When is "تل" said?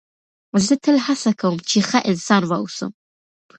0.83-0.97